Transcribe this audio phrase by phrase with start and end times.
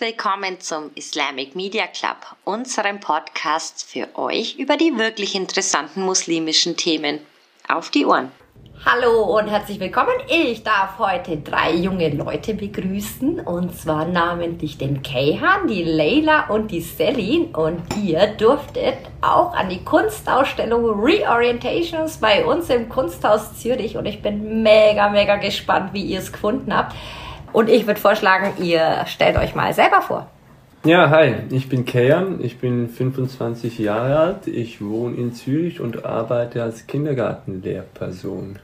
[0.00, 7.20] willkommen zum Islamic Media Club, unserem Podcast für euch über die wirklich interessanten muslimischen Themen.
[7.68, 8.32] Auf die Ohren!
[8.86, 10.14] Hallo und herzlich willkommen.
[10.26, 16.70] Ich darf heute drei junge Leute begrüßen und zwar namentlich den Kayhan, die Leila und
[16.70, 23.98] die Selin und ihr durftet auch an die Kunstausstellung Reorientations bei uns im Kunsthaus Zürich
[23.98, 26.96] und ich bin mega, mega gespannt, wie ihr es gefunden habt.
[27.52, 30.28] Und ich würde vorschlagen, ihr stellt euch mal selber vor.
[30.84, 36.06] Ja, hi, ich bin Kayan, ich bin 25 Jahre alt, ich wohne in Zürich und
[36.06, 38.58] arbeite als Kindergartenlehrperson.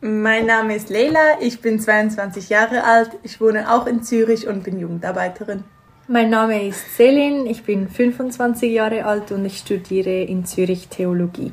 [0.00, 4.64] Mein Name ist Leila, ich bin 22 Jahre alt, ich wohne auch in Zürich und
[4.64, 5.64] bin Jugendarbeiterin.
[6.08, 11.52] Mein Name ist Selin, ich bin 25 Jahre alt und ich studiere in Zürich Theologie.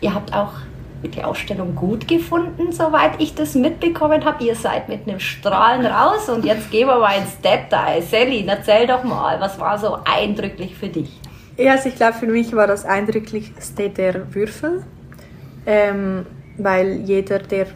[0.00, 0.54] Ihr habt auch
[1.02, 4.44] die Ausstellung gut gefunden, soweit ich das mitbekommen habe.
[4.44, 8.02] Ihr seid mit einem Strahlen raus und jetzt gehen wir mal ins Detail.
[8.02, 11.20] Selin, erzähl doch mal, was war so eindrücklich für dich?
[11.56, 14.84] Ja, also ich glaube, für mich war das eindrücklichste der Würfel.
[15.66, 16.26] Ähm,
[16.58, 17.66] weil jeder, der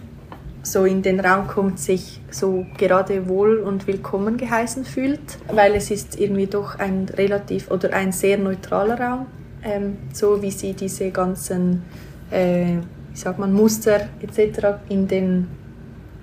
[0.63, 5.21] so in den Raum kommt, sich so gerade wohl und willkommen geheißen fühlt,
[5.53, 9.27] weil es ist irgendwie doch ein relativ oder ein sehr neutraler Raum,
[9.63, 11.83] ähm, so wie sie diese ganzen,
[12.31, 12.77] äh,
[13.13, 14.79] wie sagt man, Muster etc.
[14.89, 15.49] in den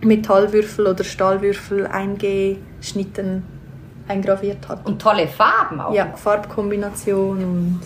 [0.02, 3.44] Metallwürfel oder Stahlwürfel eingeschnitten,
[4.08, 4.86] eingraviert hat.
[4.86, 5.94] Und tolle Farben auch.
[5.94, 7.80] Ja, Farbkombination und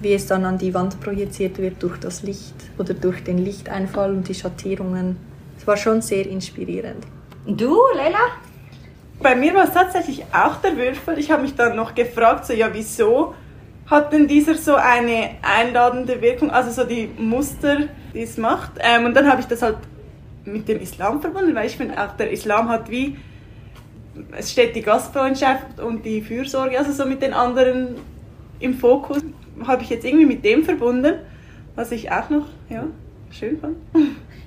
[0.00, 4.10] wie es dann an die Wand projiziert wird durch das Licht oder durch den Lichteinfall
[4.10, 5.16] und die Schattierungen.
[5.56, 7.06] Es war schon sehr inspirierend.
[7.46, 8.18] Und du, Leila?
[9.22, 11.18] Bei mir war es tatsächlich auch der Würfel.
[11.18, 13.34] Ich habe mich dann noch gefragt, so ja, wieso
[13.86, 18.72] hat denn dieser so eine einladende Wirkung, also so die Muster, die es macht.
[18.78, 19.78] Ähm, und dann habe ich das halt
[20.44, 23.16] mit dem Islam verbunden, weil ich finde auch der Islam hat wie,
[24.36, 27.96] es steht die Gastfreundschaft und die Fürsorge, also so mit den anderen
[28.60, 29.18] im Fokus
[29.66, 31.16] habe ich jetzt irgendwie mit dem verbunden,
[31.74, 32.84] was ich auch noch ja,
[33.30, 33.76] schön fand.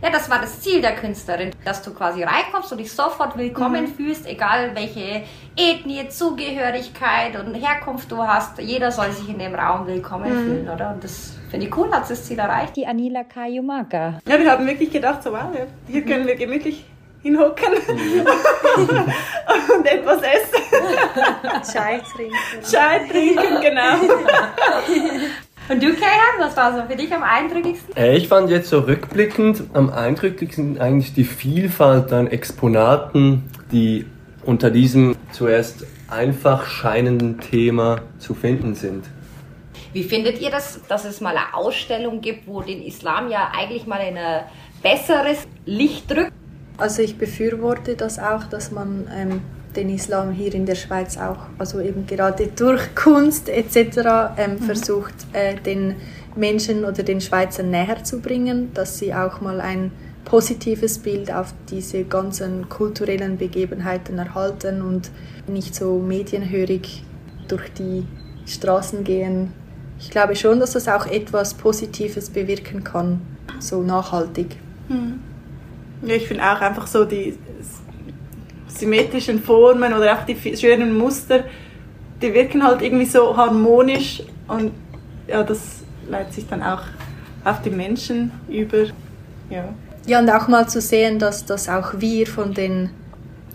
[0.02, 3.85] Ja, das war das Ziel der Künstlerin, dass du quasi reinkommst und dich sofort willkommen
[3.85, 3.96] mhm.
[3.96, 5.24] fühlst, egal welche
[5.56, 8.59] Ethnie, Zugehörigkeit und Herkunft du hast.
[8.59, 10.46] Jeder soll sich in dem Raum willkommen mhm.
[10.46, 10.91] fühlen, oder?
[10.91, 12.75] Und das finde ich cool, hat das Ziel erreicht.
[12.75, 14.19] Die Anila Kayumaka.
[14.28, 15.52] Ja, wir haben wirklich gedacht, so wow,
[15.88, 16.85] hier können wir gemütlich
[17.24, 18.19] hinhocken mhm.
[19.78, 21.74] und etwas essen.
[21.74, 22.35] Chai trinken.
[22.64, 23.96] Chai trinken, genau.
[25.69, 27.95] Und du, Kayan, was war so für dich am eindrücklichsten?
[27.97, 34.05] Äh, ich fand jetzt so rückblickend am eindrücklichsten eigentlich die Vielfalt an Exponaten, die
[34.45, 39.05] unter diesem zuerst einfach scheinenden Thema zu finden sind.
[39.91, 43.88] Wie findet ihr das, dass es mal eine Ausstellung gibt, wo den Islam ja eigentlich
[43.88, 44.44] mal in ein
[44.81, 46.31] besseres Licht drückt?
[46.78, 49.41] Also ich befürworte das auch, dass man ähm,
[49.78, 54.36] den Islam hier in der Schweiz auch, also eben gerade durch Kunst etc.
[54.38, 54.58] Ähm, mhm.
[54.60, 55.96] versucht, äh, den
[56.36, 59.92] Menschen oder den Schweizern näher zu bringen, dass sie auch mal ein
[60.26, 65.10] positives Bild auf diese ganzen kulturellen Begebenheiten erhalten und
[65.48, 67.04] nicht so medienhörig
[67.48, 68.06] durch die
[68.46, 69.54] Straßen gehen.
[70.00, 73.22] Ich glaube schon, dass das auch etwas Positives bewirken kann,
[73.59, 74.58] so nachhaltig.
[74.90, 75.20] Mhm.
[76.06, 77.38] Ja, ich finde auch einfach so die
[78.78, 81.44] symmetrischen Formen oder auch die schönen Muster,
[82.22, 84.72] die wirken halt irgendwie so harmonisch und
[85.28, 86.82] ja, das leitet sich dann auch
[87.44, 88.86] auf die Menschen über.
[89.50, 89.66] Ja.
[90.06, 92.90] ja, und auch mal zu sehen, dass, dass auch wir von den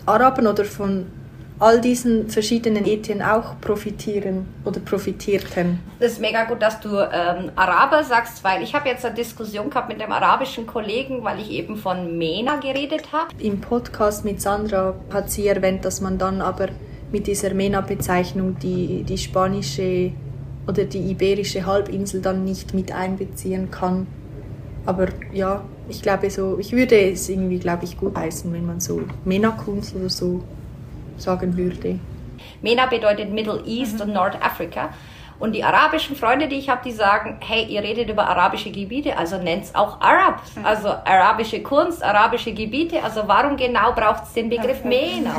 [0.06, 1.06] Arabern oder von
[1.62, 5.78] all diesen verschiedenen Ethien auch profitieren oder profitierten.
[6.00, 9.70] Das ist mega gut, dass du ähm, Araber sagst, weil ich habe jetzt eine Diskussion
[9.70, 13.28] gehabt mit einem arabischen Kollegen, weil ich eben von MENA geredet habe.
[13.38, 16.66] Im Podcast mit Sandra hat sie erwähnt, dass man dann aber
[17.12, 20.10] mit dieser MENA-Bezeichnung die, die spanische
[20.66, 24.08] oder die iberische Halbinsel dann nicht mit einbeziehen kann.
[24.84, 28.80] Aber ja, ich glaube so, ich würde es irgendwie, glaube ich, gut heißen, wenn man
[28.80, 30.42] so MENA-Kunst oder so
[31.16, 31.98] sagen würde.
[32.62, 34.02] MENA bedeutet Middle East mhm.
[34.02, 34.90] und Nordafrika.
[35.42, 39.18] Und die arabischen Freunde, die ich habe, die sagen, hey, ihr redet über arabische Gebiete,
[39.18, 40.40] also nennt es auch Arab.
[40.54, 40.64] Mhm.
[40.64, 43.02] Also arabische Kunst, arabische Gebiete.
[43.02, 45.34] Also warum genau braucht es den Begriff MENA?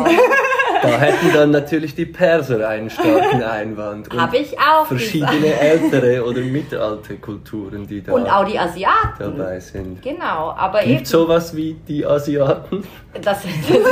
[0.81, 4.09] Da hätten dann natürlich die Perser einen starken Einwand.
[4.13, 5.61] Habe ich auch Verschiedene gesagt.
[5.61, 9.17] ältere oder mittelalte Kulturen, die da Und auch die Asiaten.
[9.17, 10.01] dabei sind.
[10.01, 12.83] Genau, aber Gibt sowas wie die Asiaten?
[13.13, 13.89] Das, das ist eine gute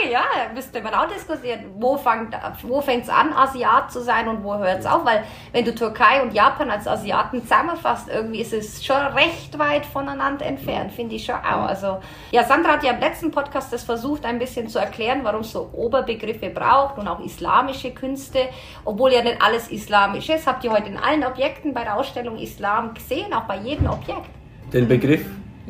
[0.00, 0.12] Frage.
[0.12, 0.22] Ja,
[0.54, 1.66] müsste man auch diskutieren.
[1.76, 5.04] Wo fängt wo fängt's an, Asiat zu sein und wo hört's auf?
[5.04, 9.86] Weil wenn du Türkei und Japan als Asiaten zusammenfasst, irgendwie ist es schon recht weit
[9.86, 11.66] voneinander entfernt, finde ich schon auch.
[11.66, 11.98] Also,
[12.30, 15.52] ja, Sandra hat ja im letzten Podcast das versucht, ein bisschen zu erklären, warum es
[15.52, 18.48] so Oberbegriffe braucht und auch islamische Künste,
[18.84, 20.46] obwohl ja nicht alles islamisch ist.
[20.46, 24.30] Habt ihr heute in allen Objekten bei der Ausstellung Islam gesehen, auch bei jedem Objekt?
[24.72, 25.24] Den Begriff?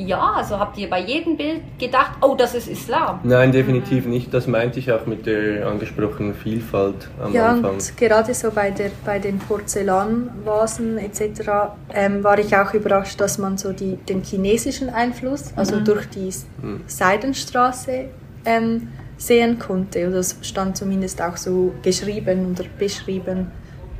[0.06, 3.20] Ja, also habt ihr bei jedem Bild gedacht, oh, das ist Islam?
[3.23, 4.32] Nein, definitiv nicht.
[4.32, 7.73] Das meinte ich auch mit der angesprochenen Vielfalt am Ja, Anfang.
[7.75, 11.50] und gerade so bei, der, bei den Porzellanvasen etc.
[11.93, 16.31] Ähm, war ich auch überrascht, dass man so die, den chinesischen Einfluss, also durch die
[16.87, 18.06] Seidenstraße,
[18.46, 18.88] ähm,
[19.19, 20.06] sehen konnte.
[20.06, 23.50] Oder das stand zumindest auch so geschrieben oder beschrieben.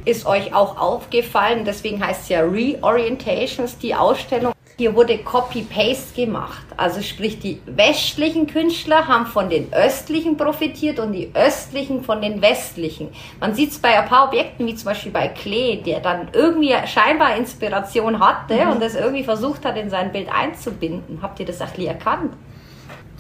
[0.07, 4.55] Ist euch auch aufgefallen, deswegen heißt es ja Reorientations, die Ausstellung.
[4.81, 6.65] Hier wurde Copy-Paste gemacht.
[6.79, 12.41] Also sprich, die westlichen Künstler haben von den östlichen profitiert und die östlichen von den
[12.41, 13.09] westlichen.
[13.41, 16.73] Man sieht es bei ein paar Objekten, wie zum Beispiel bei Klee, der dann irgendwie
[16.87, 21.19] scheinbar Inspiration hatte und das irgendwie versucht hat, in sein Bild einzubinden.
[21.21, 22.33] Habt ihr das nie erkannt?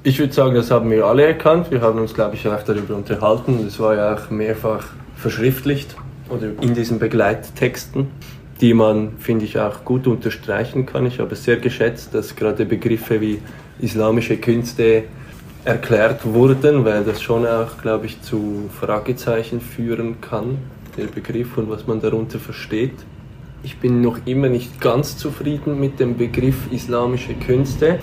[0.02, 1.70] Ich würde sagen, das haben wir alle erkannt.
[1.70, 3.66] Wir haben uns, glaube ich, auch darüber unterhalten.
[3.66, 5.94] Es war ja auch mehrfach verschriftlicht
[6.30, 8.08] oder in diesen Begleittexten,
[8.60, 11.06] die man, finde ich, auch gut unterstreichen kann.
[11.06, 13.40] Ich habe es sehr geschätzt, dass gerade Begriffe wie
[13.80, 15.04] islamische Künste
[15.64, 20.58] erklärt wurden, weil das schon auch, glaube ich, zu Fragezeichen führen kann,
[20.96, 22.94] der Begriff und was man darunter versteht.
[23.62, 27.98] Ich bin noch immer nicht ganz zufrieden mit dem Begriff islamische Künste.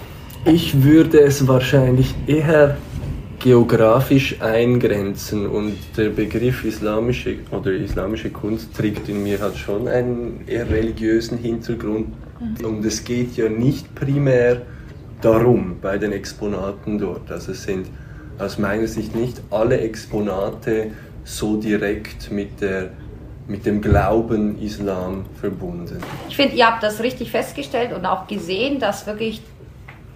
[0.46, 2.78] Ich würde es wahrscheinlich eher
[3.40, 10.44] geografisch eingrenzen und der Begriff islamische oder islamische Kunst trägt in mir halt schon einen
[10.48, 12.08] eher religiösen Hintergrund
[12.64, 14.64] und es geht ja nicht primär
[15.22, 17.32] darum bei den Exponaten dort.
[17.32, 17.88] Also es sind
[18.40, 20.92] aus meiner Sicht nicht alle Exponate
[21.24, 22.92] so direkt mit der
[23.48, 26.00] mit dem Glauben Islam verbunden.
[26.28, 29.42] Ich finde, ihr habt das richtig festgestellt und auch gesehen, dass wirklich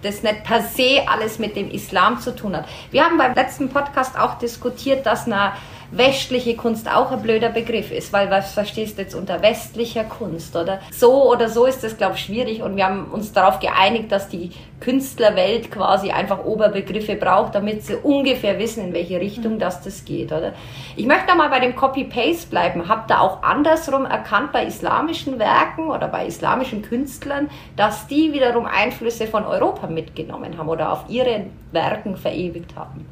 [0.02, 2.66] das nicht per se alles mit dem Islam zu tun hat.
[2.90, 5.52] Wir haben beim letzten Podcast auch diskutiert, dass eine
[5.92, 10.56] westliche Kunst auch ein blöder Begriff ist, weil was verstehst du jetzt unter westlicher Kunst
[10.56, 14.10] oder so oder so ist das glaube ich schwierig und wir haben uns darauf geeinigt,
[14.10, 14.50] dass die
[14.80, 20.32] Künstlerwelt quasi einfach Oberbegriffe braucht, damit sie ungefähr wissen, in welche Richtung das das geht,
[20.32, 20.54] oder?
[20.96, 22.88] Ich möchte noch mal bei dem Copy-Paste bleiben.
[22.88, 28.66] Habt ihr auch andersrum erkannt bei islamischen Werken oder bei islamischen Künstlern, dass die wiederum
[28.66, 33.06] Einflüsse von Europa mitgenommen haben oder auf ihren Werken verewigt haben?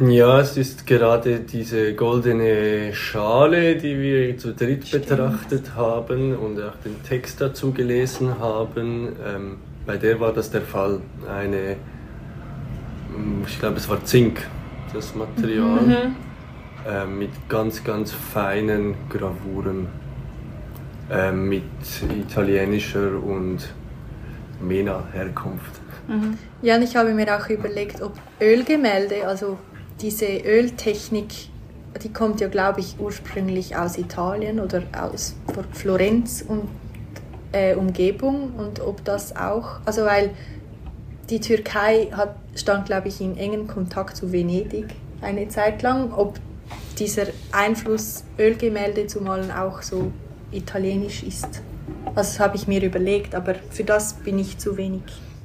[0.00, 6.76] Ja, es ist gerade diese goldene Schale, die wir zu dritt betrachtet haben und auch
[6.84, 9.16] den Text dazu gelesen haben.
[9.26, 11.00] Ähm, bei der war das der Fall.
[11.28, 11.74] Eine,
[13.10, 14.46] mm, ich glaube, es war Zink,
[14.94, 16.12] das Material,
[16.88, 19.88] ähm, mit ganz, ganz feinen Gravuren,
[21.10, 21.64] ähm, mit
[22.16, 23.68] italienischer und
[24.60, 25.80] MENA-Herkunft.
[26.62, 29.58] Ja, und ich habe mir auch überlegt, ob Ölgemälde, also
[30.00, 31.48] diese Öltechnik,
[32.02, 35.34] die kommt ja, glaube ich, ursprünglich aus Italien oder aus
[35.72, 36.68] Florenz und
[37.52, 40.30] äh, Umgebung und ob das auch, also weil
[41.30, 44.86] die Türkei hat, stand, glaube ich, in engem Kontakt zu Venedig
[45.20, 46.38] eine Zeit lang, ob
[46.98, 50.10] dieser Einfluss Ölgemälde zu malen auch so
[50.52, 51.62] italienisch ist.
[52.14, 55.02] Das habe ich mir überlegt, aber für das bin ich zu wenig.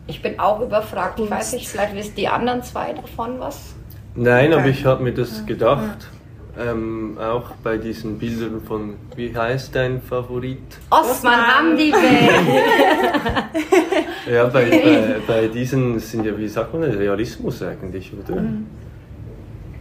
[0.08, 1.20] Ich bin auch überfragt.
[1.20, 3.76] Ich weiß nicht, vielleicht wissen die anderen zwei davon was.
[4.16, 6.10] Nein, aber ich habe mir das gedacht.
[6.56, 10.60] Ähm, auch bei diesen Bildern von, wie heißt dein Favorit?
[10.92, 11.48] Osman.
[11.48, 11.92] Hamdi
[14.32, 18.44] Ja, bei, bei, bei diesen sind ja, wie sagt man, Realismus eigentlich, oder?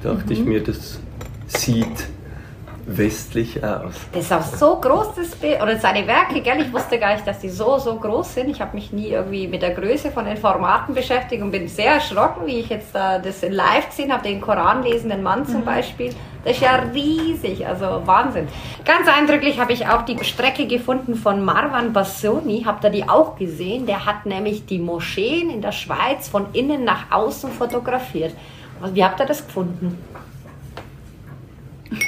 [0.02, 0.98] Dachte ich mir, das
[1.46, 2.08] sieht
[2.86, 3.94] westlich aus.
[4.12, 5.62] Das ist auch so groß, das Bild.
[5.62, 6.60] Oder seine Werke, gell?
[6.60, 8.48] Ich wusste gar nicht, dass die so, so groß sind.
[8.50, 11.94] Ich habe mich nie irgendwie mit der Größe von den Formaten beschäftigt und bin sehr
[11.94, 15.64] erschrocken, wie ich jetzt da das in live gesehen habe, den Koran lesenden Mann zum
[15.64, 16.14] Beispiel.
[16.44, 18.48] Das ist ja riesig, also Wahnsinn.
[18.84, 22.64] Ganz eindrücklich habe ich auch die Strecke gefunden von Marwan Bassoni.
[22.66, 23.86] Habt ihr die auch gesehen?
[23.86, 28.34] Der hat nämlich die Moscheen in der Schweiz von innen nach außen fotografiert.
[28.92, 29.96] Wie habt ihr das gefunden?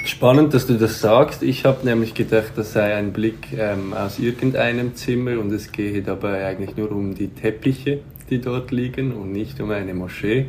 [0.05, 1.43] Spannend, dass du das sagst.
[1.43, 6.03] Ich habe nämlich gedacht, das sei ein Blick ähm, aus irgendeinem Zimmer und es gehe
[6.03, 10.47] dabei eigentlich nur um die Teppiche, die dort liegen und nicht um eine Moschee.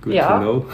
[0.00, 0.38] Good Ja.
[0.38, 0.64] to know.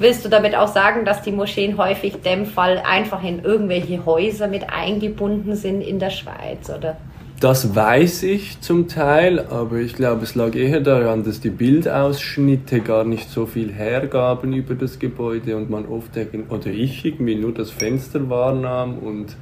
[0.00, 4.04] Willst du damit auch sagen, dass die Moscheen häufig in dem Fall einfach in irgendwelche
[4.04, 6.96] Häuser mit eingebunden sind in der Schweiz, oder?
[7.42, 12.82] Das weiß ich zum Teil, aber ich glaube, es lag eher daran, dass die Bildausschnitte
[12.82, 16.10] gar nicht so viel hergaben über das Gebäude und man oft,
[16.50, 19.34] oder ich irgendwie nur das Fenster wahrnahm und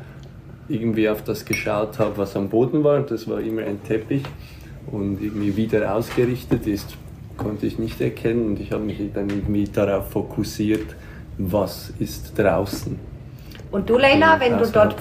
[0.66, 3.00] irgendwie auf das geschaut habe, was am Boden war.
[3.02, 4.22] Das war immer ein Teppich
[4.90, 6.96] und irgendwie wieder ausgerichtet ist,
[7.36, 10.96] konnte ich nicht erkennen und ich habe mich dann irgendwie darauf fokussiert,
[11.36, 12.98] was ist draußen.
[13.72, 14.96] Und du, Leila, wenn du dort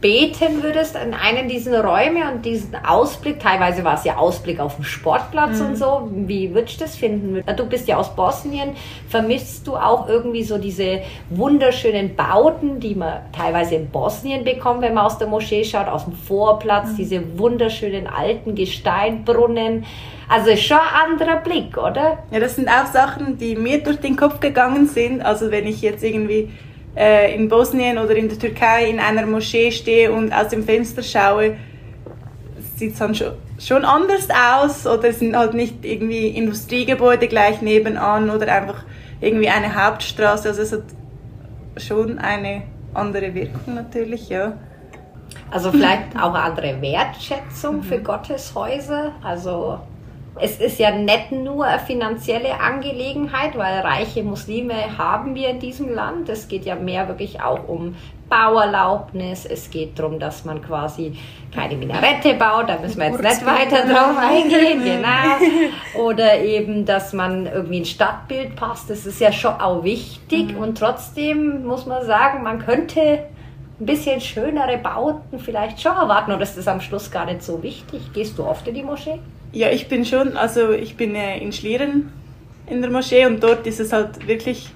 [0.00, 4.76] beten würdest in einen dieser Räume und diesen Ausblick, teilweise war es ja Ausblick auf
[4.76, 5.66] den Sportplatz mhm.
[5.66, 7.42] und so, wie würdest du das finden?
[7.54, 8.70] Du bist ja aus Bosnien,
[9.08, 14.94] vermisst du auch irgendwie so diese wunderschönen Bauten, die man teilweise in Bosnien bekommt, wenn
[14.94, 16.96] man aus der Moschee schaut, aus dem Vorplatz, mhm.
[16.96, 19.84] diese wunderschönen alten Gesteinbrunnen.
[20.30, 22.24] Also schon ein anderer Blick, oder?
[22.30, 25.20] Ja, das sind auch Sachen, die mir durch den Kopf gegangen sind.
[25.20, 26.48] Also wenn ich jetzt irgendwie
[26.96, 31.02] äh, in Bosnien oder in der Türkei in einer Moschee stehe und aus dem Fenster
[31.02, 31.56] schaue,
[32.76, 37.62] sieht es dann schon, schon anders aus oder es sind halt nicht irgendwie Industriegebäude gleich
[37.62, 38.84] nebenan oder einfach
[39.20, 40.48] irgendwie eine Hauptstraße.
[40.48, 40.82] Also es hat
[41.76, 44.54] schon eine andere Wirkung natürlich, ja.
[45.50, 48.04] Also vielleicht auch eine andere Wertschätzung für mhm.
[48.04, 49.12] Gotteshäuser.
[49.22, 49.80] Also
[50.40, 55.94] es ist ja nicht nur eine finanzielle Angelegenheit, weil reiche Muslime haben wir in diesem
[55.94, 56.28] Land.
[56.28, 57.94] Es geht ja mehr wirklich auch um
[58.28, 59.46] Bauerlaubnis.
[59.46, 61.16] Es geht darum, dass man quasi
[61.54, 62.68] keine Minarette baut.
[62.68, 64.82] Da müssen wir jetzt nicht weiter drauf eingehen.
[64.82, 66.02] Genau.
[66.04, 68.90] Oder eben, dass man irgendwie ein Stadtbild passt.
[68.90, 70.52] Das ist ja schon auch wichtig.
[70.52, 70.58] Mhm.
[70.58, 73.26] Und trotzdem muss man sagen, man könnte
[73.80, 76.32] ein bisschen schönere Bauten vielleicht schon erwarten.
[76.32, 78.12] Oder ist das am Schluss gar nicht so wichtig?
[78.12, 79.20] Gehst du oft in die Moschee?
[79.54, 82.10] Ja, ich bin schon, also ich bin äh, in Schlieren
[82.66, 84.68] in der Moschee und dort ist es halt wirklich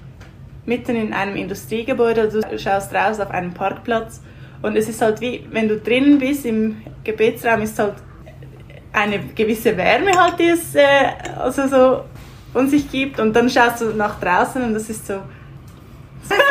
[0.65, 2.21] mitten in einem Industriegebäude.
[2.21, 4.21] Also du schaust raus auf einen Parkplatz
[4.61, 7.95] und es ist halt wie, wenn du drinnen bist im Gebetsraum, ist halt
[8.93, 11.07] eine gewisse Wärme halt, die es äh,
[11.37, 12.03] also so
[12.53, 15.15] von sich gibt und dann schaust du nach draußen und das ist so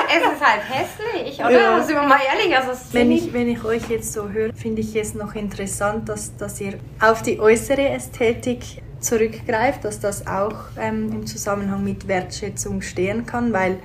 [0.08, 1.50] es ist halt hässlich, oder?
[1.50, 1.82] Ja.
[1.82, 2.56] Sind wir mal ehrlich?
[2.56, 6.36] Also wenn, ich, wenn ich euch jetzt so höre, finde ich es noch interessant, dass,
[6.36, 12.82] dass ihr auf die äußere Ästhetik zurückgreift, dass das auch ähm, im Zusammenhang mit Wertschätzung
[12.82, 13.78] stehen kann, weil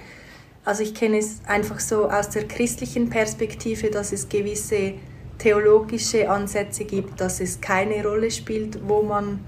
[0.66, 4.94] also ich kenne es einfach so aus der christlichen Perspektive, dass es gewisse
[5.38, 9.44] theologische Ansätze gibt, dass es keine Rolle spielt, wo man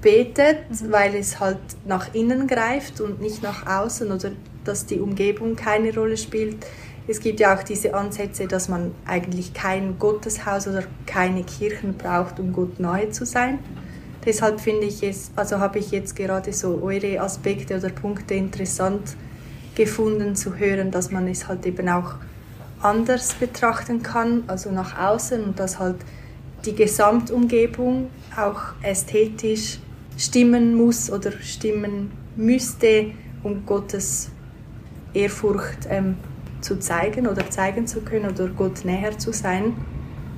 [0.00, 0.92] betet, mhm.
[0.92, 4.32] weil es halt nach innen greift und nicht nach außen oder
[4.68, 6.66] dass die Umgebung keine Rolle spielt.
[7.06, 12.38] Es gibt ja auch diese Ansätze, dass man eigentlich kein Gotteshaus oder keine Kirchen braucht,
[12.38, 13.60] um Gott nahe zu sein.
[14.24, 19.16] Deshalb finde ich es, also habe ich jetzt gerade so eure Aspekte oder Punkte interessant
[19.74, 22.16] gefunden zu hören, dass man es halt eben auch
[22.80, 25.96] anders betrachten kann, also nach außen und dass halt
[26.64, 29.78] die Gesamtumgebung auch ästhetisch
[30.18, 34.30] stimmen muss oder stimmen müsste, um Gottes
[35.14, 36.16] Ehrfurcht ähm,
[36.60, 39.74] zu zeigen oder zeigen zu können oder Gott näher zu sein.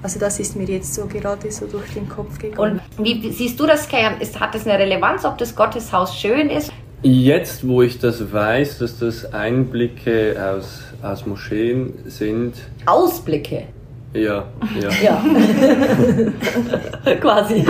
[0.02, 2.80] Also das ist mir jetzt so gerade so durch den Kopf gegangen.
[2.98, 4.14] Und wie siehst du das, Kern?
[4.18, 6.72] hat das eine Relevanz, ob das Gotteshaus schön ist?
[7.02, 12.54] Jetzt, wo ich das weiß, dass das Einblicke aus, aus Moscheen sind.
[12.86, 13.64] Ausblicke?
[14.12, 14.44] Ja,
[14.80, 14.90] ja.
[15.02, 15.22] ja.
[17.20, 17.64] Quasi.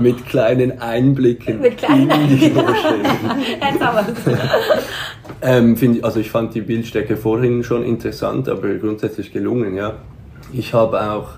[0.00, 3.06] Mit kleinen Einblicken Mit kleinen in die Moscheen.
[5.42, 9.94] ähm, find, also ich fand die Bildstärke vorhin schon interessant, aber grundsätzlich gelungen, ja.
[10.52, 11.28] Ich habe auch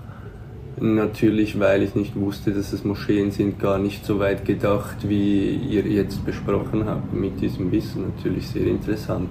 [0.79, 5.55] natürlich, weil ich nicht wusste, dass es Moscheen sind, gar nicht so weit gedacht, wie
[5.55, 8.13] ihr jetzt besprochen habt mit diesem Wissen.
[8.17, 9.29] Natürlich sehr interessant.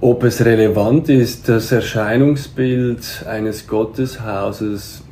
[0.00, 5.02] Ob es relevant ist, das Erscheinungsbild eines Gotteshauses,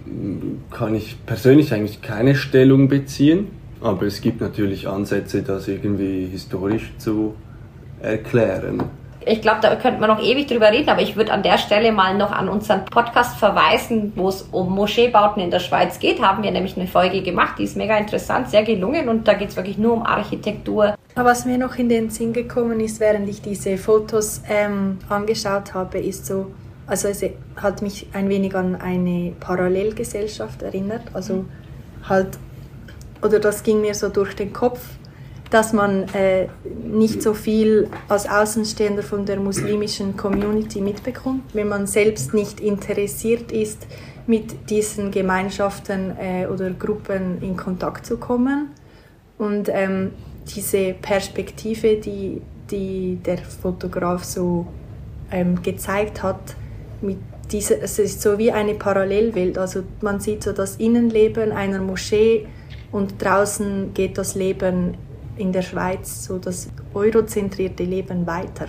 [0.71, 3.49] kann ich persönlich eigentlich keine Stellung beziehen.
[3.81, 7.35] Aber es gibt natürlich Ansätze, das irgendwie historisch zu
[8.01, 8.83] erklären
[9.27, 11.93] ich glaube, da könnte man noch ewig drüber reden, aber ich würde an der Stelle
[11.93, 16.21] mal noch an unseren Podcast verweisen, wo es um Moscheebauten in der Schweiz geht.
[16.21, 19.51] Haben wir nämlich eine Folge gemacht, die ist mega interessant, sehr gelungen und da geht
[19.51, 20.95] es wirklich nur um Architektur.
[21.17, 26.01] Was mir noch in den Sinn gekommen ist, während ich diese Fotos ähm, angeschaut habe,
[26.01, 26.51] ist so,
[26.89, 31.45] also es hat mich ein wenig an eine Parallelgesellschaft erinnert, also
[32.09, 32.39] halt,
[33.23, 34.81] oder das ging mir so durch den Kopf,
[35.51, 36.49] dass man äh,
[36.85, 43.53] nicht so viel als Außenstehender von der muslimischen Community mitbekommt, wenn man selbst nicht interessiert
[43.53, 43.87] ist,
[44.27, 48.71] mit diesen Gemeinschaften äh, oder Gruppen in Kontakt zu kommen.
[49.39, 50.11] Und ähm,
[50.55, 54.67] diese Perspektive, die, die der Fotograf so
[55.31, 56.57] ähm, gezeigt hat,
[57.01, 57.19] mit
[57.51, 59.59] diese, es ist so wie eine Parallelwelt.
[59.59, 62.47] Also man sieht so das Innenleben einer Moschee
[62.91, 64.97] und draußen geht das Leben
[65.37, 68.69] in der Schweiz, so das eurozentrierte Leben weiter.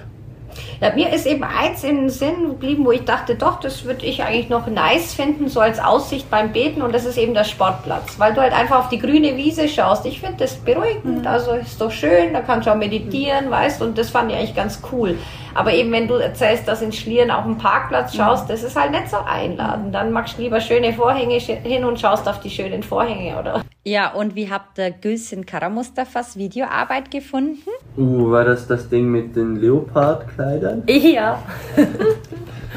[0.82, 4.06] Ja, mir ist eben eins in den Sinn geblieben, wo ich dachte, doch, das würde
[4.06, 7.44] ich eigentlich noch nice finden, so als Aussicht beim Beten und das ist eben der
[7.44, 10.06] Sportplatz, weil du halt einfach auf die grüne Wiese schaust.
[10.06, 11.28] Ich finde das beruhigend, mhm.
[11.28, 14.56] also ist doch schön, da kannst du auch meditieren, weißt und das fand ich eigentlich
[14.56, 15.18] ganz cool.
[15.54, 18.18] Aber eben, wenn du erzählst, dass in Schlieren auf dem Parkplatz mhm.
[18.18, 19.96] schaust, das ist halt nicht so einladend.
[19.96, 23.62] Dann magst du lieber schöne Vorhänge hin und schaust auf die schönen Vorhänge, oder?
[23.88, 27.70] Ja, und wie habt ihr Gülsün Karamustafas Videoarbeit gefunden?
[27.96, 30.84] Uh, war das das Ding mit den Leopardkleidern?
[30.88, 31.44] Ja.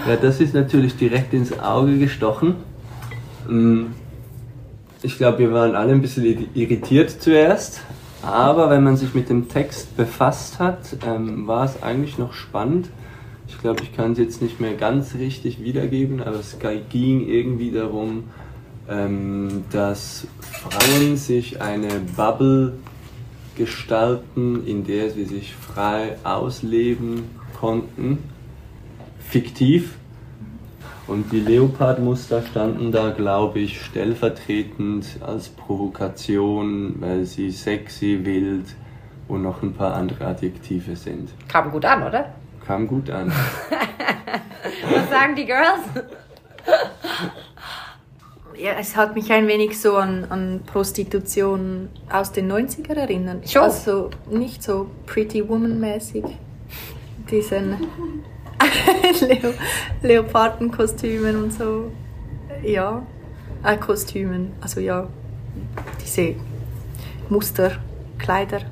[0.07, 2.57] ja, das ist natürlich direkt ins Auge gestochen.
[3.49, 3.87] Mm,
[5.03, 7.81] ich glaube, wir waren alle ein bisschen irritiert zuerst,
[8.21, 12.91] aber wenn man sich mit dem Text befasst hat, ähm, war es eigentlich noch spannend.
[13.49, 16.59] Ich glaube, ich kann es jetzt nicht mehr ganz richtig wiedergeben, aber es
[16.91, 18.25] ging irgendwie darum,
[18.89, 22.75] ähm, dass Frauen sich eine Bubble
[23.57, 27.25] gestalten, in der sie sich frei ausleben
[27.59, 28.19] konnten,
[29.21, 29.97] fiktiv.
[31.07, 38.67] Und die Leopardmuster standen da, glaube ich, stellvertretend als Provokation, weil sie sexy, wild
[39.27, 41.31] und noch ein paar andere Adjektive sind.
[41.49, 42.35] Kam gut an, oder?
[42.67, 43.33] Kam gut an.
[44.93, 45.81] Was sagen die Girls?
[48.59, 53.49] ja, es hat mich ein wenig so an, an Prostitution aus den 90er erinnert.
[53.49, 53.63] Schon?
[53.63, 56.25] Also nicht so Pretty Woman-mäßig.
[57.31, 57.77] Diesen
[59.21, 59.53] Leo
[60.03, 61.91] Leopardenkostümen und so.
[62.63, 63.07] Ja,
[63.65, 64.53] äh, Kostümen.
[64.61, 65.07] Also ja,
[66.03, 66.35] diese
[67.29, 68.63] Musterkleider.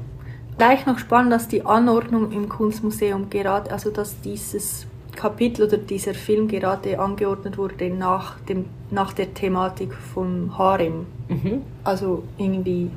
[0.58, 4.86] Gleich noch spannend, dass die Anordnung im Kunstmuseum gerade, also dass dieses
[5.16, 11.06] Kapitel oder dieser Film gerade angeordnet wurde nach, dem, nach der Thematik vom Harem.
[11.28, 11.62] Mhm.
[11.82, 12.90] Also irgendwie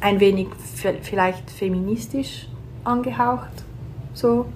[0.00, 0.48] ein wenig
[1.02, 2.48] vielleicht feministisch
[2.84, 3.64] angehaucht.
[4.12, 4.46] So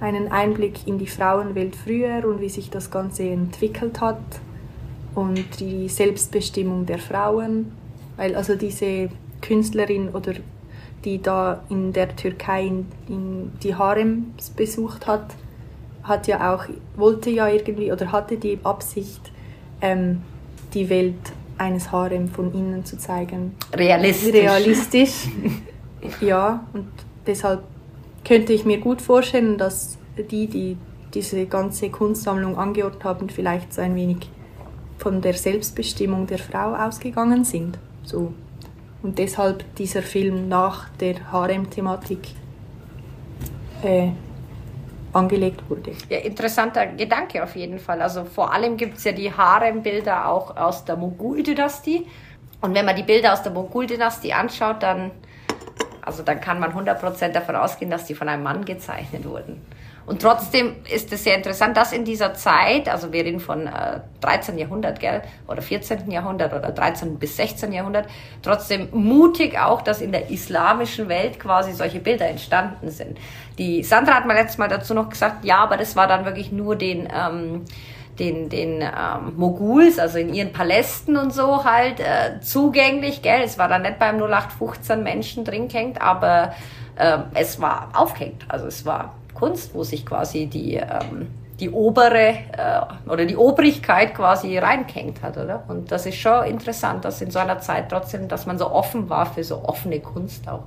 [0.00, 4.20] einen Einblick in die Frauenwelt früher und wie sich das Ganze entwickelt hat
[5.14, 7.72] und die Selbstbestimmung der Frauen.
[8.16, 9.08] Weil also diese
[9.40, 10.34] Künstlerin oder
[11.04, 15.34] die da in der Türkei in, in die Harems besucht hat,
[16.02, 16.64] hat ja auch,
[16.96, 19.32] wollte ja irgendwie oder hatte die Absicht,
[19.80, 20.22] ähm,
[20.74, 21.14] die Welt
[21.58, 23.54] eines Harem von innen zu zeigen.
[23.74, 24.32] Realistisch.
[24.32, 25.28] Realistisch.
[26.20, 26.86] ja, und
[27.26, 27.62] deshalb
[28.24, 29.98] könnte ich mir gut vorstellen, dass
[30.30, 30.76] die, die
[31.14, 34.30] diese ganze Kunstsammlung angeordnet haben, vielleicht so ein wenig
[34.98, 37.78] von der Selbstbestimmung der Frau ausgegangen sind.
[38.04, 38.34] So
[39.02, 42.28] und deshalb dieser Film nach der Harem-Thematik
[43.82, 44.08] äh,
[45.12, 45.92] angelegt wurde.
[46.08, 48.02] Ja, interessanter Gedanke auf jeden Fall.
[48.02, 52.06] Also vor allem gibt es ja die Harem-Bilder auch aus der Mogul-Dynastie.
[52.60, 55.12] Und wenn man die Bilder aus der Mogul-Dynastie anschaut, dann,
[56.02, 59.62] also dann kann man 100% davon ausgehen, dass die von einem Mann gezeichnet wurden.
[60.08, 64.00] Und trotzdem ist es sehr interessant, dass in dieser Zeit, also wir reden von äh,
[64.22, 64.56] 13.
[64.56, 66.10] Jahrhundert, gell, oder 14.
[66.10, 67.18] Jahrhundert oder 13.
[67.18, 67.74] bis 16.
[67.74, 68.06] Jahrhundert,
[68.42, 73.18] trotzdem mutig auch, dass in der islamischen Welt quasi solche Bilder entstanden sind.
[73.58, 76.52] Die Sandra hat mal letztes Mal dazu noch gesagt, ja, aber das war dann wirklich
[76.52, 77.66] nur den, ähm,
[78.18, 83.42] den, den ähm, Moguls, also in ihren Palästen und so halt äh, zugänglich, gell.
[83.44, 86.54] Es war dann nicht beim 0815 Menschen drin hängt, aber
[86.96, 88.46] äh, es war aufgehängt.
[88.48, 91.28] Also es war Kunst, wo sich quasi die, ähm,
[91.60, 95.64] die obere äh, oder die Obrigkeit quasi reingehängt hat, oder?
[95.68, 99.08] Und das ist schon interessant, dass in so einer Zeit trotzdem, dass man so offen
[99.08, 100.64] war für so offene Kunst auch.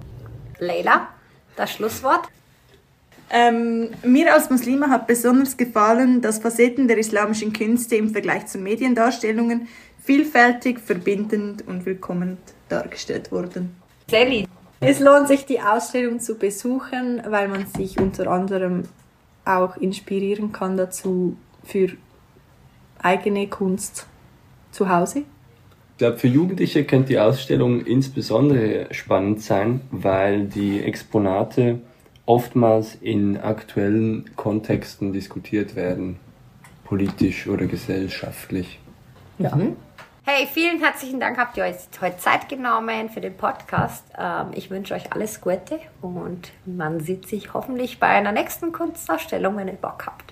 [0.60, 1.08] Leila,
[1.56, 2.28] das Schlusswort.
[3.34, 8.58] Ähm, mir als Muslima hat besonders gefallen, dass Facetten der islamischen Künste im Vergleich zu
[8.58, 9.70] Mediendarstellungen
[10.04, 13.76] vielfältig, verbindend und willkommen dargestellt wurden.
[14.10, 14.48] Sally.
[14.84, 18.84] Es lohnt sich, die Ausstellung zu besuchen, weil man sich unter anderem
[19.46, 21.90] auch inspirieren kann dazu für
[23.00, 24.08] eigene Kunst
[24.72, 25.20] zu Hause.
[25.20, 31.80] Ich glaube, für Jugendliche könnte die Ausstellung insbesondere spannend sein, weil die Exponate
[32.26, 36.18] oftmals in aktuellen Kontexten diskutiert werden,
[36.86, 38.80] politisch oder gesellschaftlich.
[39.38, 39.56] Ja.
[39.56, 39.76] Mhm.
[40.24, 44.04] Hey, vielen herzlichen Dank, habt ihr euch heute Zeit genommen für den Podcast.
[44.16, 49.58] Ähm, ich wünsche euch alles Gute und man sieht sich hoffentlich bei einer nächsten Kunstausstellung,
[49.58, 50.32] wenn ihr Bock habt.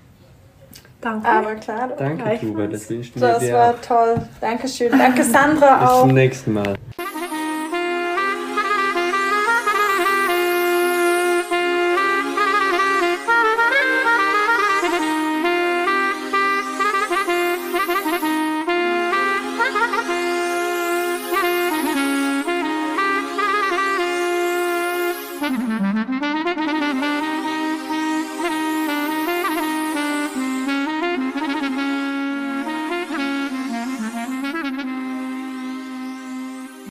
[1.02, 1.28] Danke.
[1.28, 1.90] Aber klar.
[1.98, 3.52] Danke, Tuba, das wünschen wir dir.
[3.52, 4.28] Das war toll.
[4.40, 4.92] Dankeschön.
[4.92, 5.92] Danke, Sandra auch.
[5.94, 6.79] Bis zum nächsten Mal.